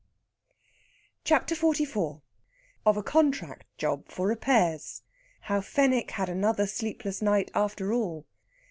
[1.23, 2.23] CHAPTER XLIV
[2.87, 5.03] OF A CONTRACT JOB FOR REPAIRS.
[5.41, 8.25] HOW FENWICK HAD ANOTHER SLEEPLESS NIGHT AFTER ALL.